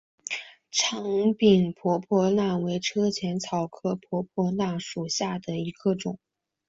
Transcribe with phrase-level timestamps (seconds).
[0.71, 6.17] 长柄婆婆纳为车前草科婆婆纳属下的一个种。